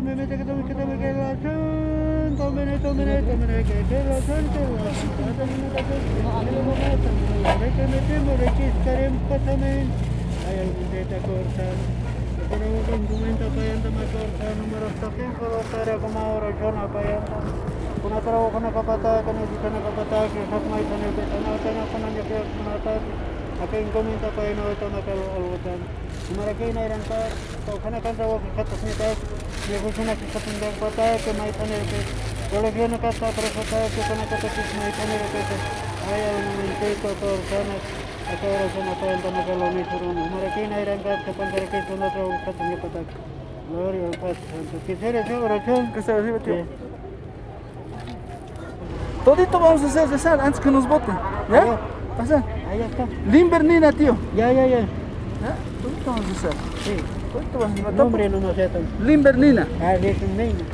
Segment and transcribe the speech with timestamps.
[0.00, 4.44] tome que tome que tome que la chun, tome tome tome que que la chun
[4.48, 5.44] que la chun, tome que
[7.44, 9.86] tome que me temo de que estarem pasamen,
[10.48, 11.76] hay algún deta cortan,
[12.48, 15.12] pero un documento para anda más corta, número 5,
[15.52, 17.36] lo estaré como ahora yo no para anda.
[18.00, 21.82] Kuna trabajo kuna kapata, kuna di kana kapata, que hak mai kana ke kana kana
[21.92, 22.92] kana ya ke kuna ta,
[23.60, 25.80] akan komenta pa ina wata na kalo alwatan
[26.26, 27.18] kumara kai na iran ta
[27.68, 29.08] to khana kan ta wo khat tasne ta
[29.68, 32.00] ye ko suna ki khatun da pata hai ke mai tane ke
[32.48, 35.40] bole bien ka ta par pata hai ke kana ka ta kis mai tane ke
[35.50, 35.56] ta
[36.08, 37.76] ay al mai ke to to kana
[38.32, 41.30] aka ra suna ta ta na kalo mai turun kumara kai na iran ta ka
[41.36, 42.76] pan ke to na ta wo khat ne
[44.86, 46.64] quisiera yo oración se recibe
[49.24, 51.14] Todito vamos a hacer rezar antes que nos voten,
[51.52, 51.78] ¿ya?
[52.16, 54.16] Pasa ahí está Limbernina, tío.
[54.36, 54.86] ya ya ya ¿Ya?
[55.82, 56.52] Todito vamos a hacer.
[56.84, 56.96] sí
[57.32, 57.94] Todito vamos a hacer.
[57.94, 59.66] nombre no nos aceptan Limbernina.
[59.80, 60.64] Ah, de Tumeina.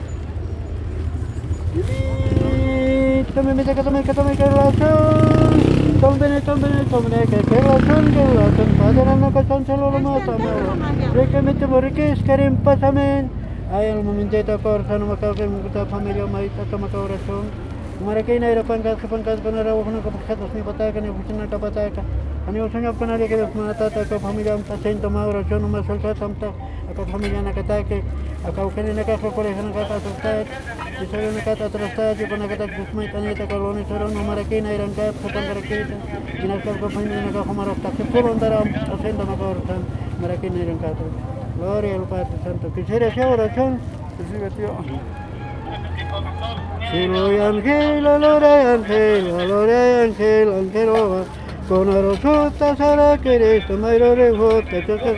[3.35, 6.01] Tome me que tome que tome que la son.
[6.01, 8.25] Tome tome tome que que son que
[8.57, 8.69] son.
[8.79, 10.33] Padre no que son solo lo mata.
[11.15, 13.31] De que me te morri que es que pasamen.
[13.71, 17.76] Ay el momento de corsa no me cabe que me familia mai toma corazón.
[18.05, 21.09] Mara que na era pangas que pangas con era uno que pasados ni pataka ni
[21.09, 22.03] fuchina ka pataka.
[22.47, 25.83] Ani usanya kana de que mata ta ka familia am sento mauro yo no me
[25.83, 26.53] solta tamta.
[26.91, 28.03] Aka familia na katake.
[28.45, 30.45] Aka ukene na ka ko na ka ta sta.
[31.03, 33.85] Isoro na ka ta tra sta je pana ka ta kusmai tani ta ka loni
[33.89, 35.87] soro no mara que na eran ka papan ka ke.
[36.45, 38.61] Ina ka ko familia na ka kumara ta que por andara
[39.01, 39.83] sento ma ka ortan.
[40.21, 41.05] Mara que na eran ka ta.
[41.57, 42.69] Gloria al Padre Santo.
[42.75, 43.81] Quisiera hacer oración.
[44.19, 44.69] Recibe, tío.
[44.69, 45.26] Cielo
[46.91, 51.25] Solo hay ángel, alora hay ángel, alora hay ángel, ángel oh, oba.
[51.69, 55.13] Con arrozota, sara, querés, toma y lore, jota, chasa.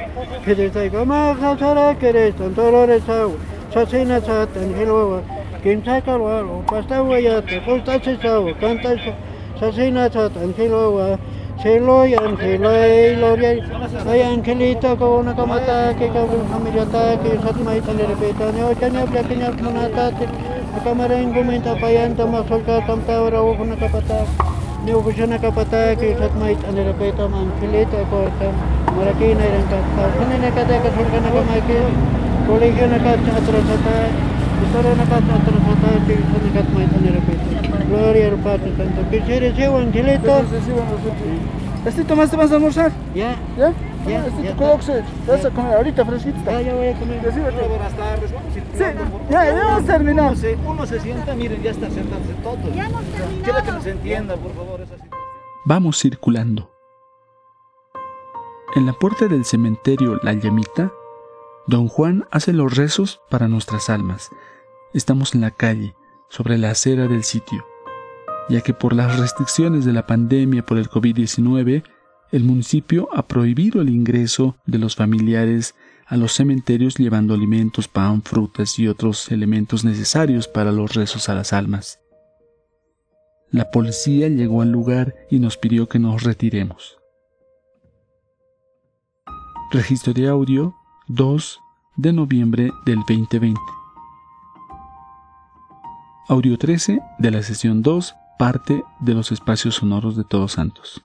[0.44, 3.36] Que te saiga maja, sara, querés, tanto lore, sau.
[3.72, 5.22] Sasena, sata, ángel oh, oba.
[5.62, 8.16] Quien saca lo alo, pasta, guayate, posta, se
[11.58, 12.70] खेलो या खेलो
[13.18, 13.50] लोरिया
[14.00, 16.22] भाई अंकली तो कौन न का मता के का
[16.70, 20.26] जाता है के सत मई चले रे पेता ने ओचा ने अपने अपने मनाता थे
[20.84, 24.20] कमरे इन घूमें तो पयान तो मैं सोचा तम और वो न का पता
[24.84, 28.04] ने वो कुछ न का पता है कि सत मई चले रे पेता अंकली तो
[28.06, 28.64] को तम
[28.94, 30.68] मेरा नहीं रंग का था उन्हें न का
[33.90, 34.37] है
[34.72, 37.86] sat nakat mait, ano na peta.
[37.88, 39.10] Gloria al Padre Santo.
[39.10, 40.42] Quisiera ser angelito.
[40.50, 41.86] Recibe nosotros.
[41.86, 42.92] ¿Estito más te vas a almorzar?
[43.14, 43.72] Ya, ¿Ya?
[44.06, 45.02] Ya, Estito, ya.
[45.26, 46.38] Te vas a comer ahorita fresquito.
[46.44, 47.20] ya, ya voy a comer.
[47.20, 48.30] Buenas tardes.
[48.74, 48.84] Sí,
[49.30, 49.98] ya, ya.
[50.00, 52.74] Uno se, uno se sienta, miren, ya están sentándose todos.
[52.74, 53.42] Ya hemos terminado.
[53.44, 55.18] Quiero que nos entienda, por favor, esa situación.
[55.64, 56.70] Vamos circulando.
[58.76, 60.92] En la puerta del cementerio La Llamita,
[61.68, 64.30] don Juan hace los rezos para nuestras almas.
[64.94, 65.94] Estamos en la calle,
[66.30, 67.64] sobre la acera del sitio,
[68.48, 71.84] ya que por las restricciones de la pandemia por el COVID-19,
[72.32, 75.74] el municipio ha prohibido el ingreso de los familiares
[76.06, 81.34] a los cementerios llevando alimentos, pan, frutas y otros elementos necesarios para los rezos a
[81.34, 82.00] las almas.
[83.50, 86.98] La policía llegó al lugar y nos pidió que nos retiremos.
[89.70, 90.77] Registro de audio
[91.10, 91.60] 2
[91.96, 93.58] de noviembre del 2020.
[96.28, 101.02] Audio 13 de la sesión 2, parte de los espacios sonoros de Todos Santos.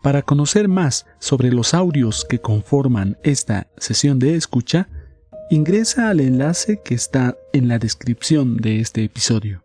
[0.00, 4.88] Para conocer más sobre los audios que conforman esta sesión de escucha,
[5.50, 9.64] ingresa al enlace que está en la descripción de este episodio.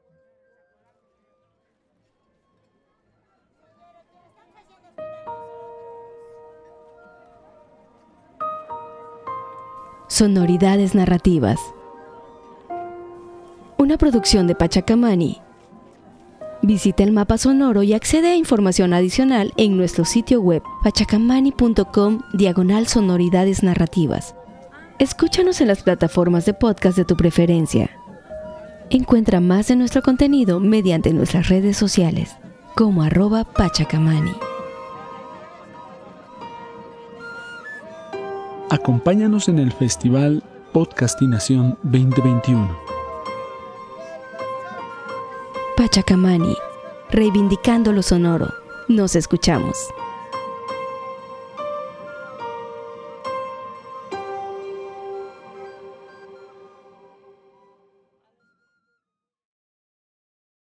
[10.17, 11.59] Sonoridades narrativas.
[13.77, 15.43] Una producción de Pachacamani.
[16.63, 22.87] Visita el mapa sonoro y accede a información adicional en nuestro sitio web pachacamani.com diagonal
[22.87, 24.33] sonoridades narrativas.
[24.97, 27.91] Escúchanos en las plataformas de podcast de tu preferencia.
[28.89, 32.35] Encuentra más de nuestro contenido mediante nuestras redes sociales
[32.73, 34.33] como arroba pachacamani.
[38.69, 40.43] Acompáñanos en el Festival
[40.73, 42.77] Podcastinación 2021.
[45.77, 46.53] Pachacamani,
[47.09, 48.53] reivindicando lo sonoro.
[48.89, 49.77] Nos escuchamos.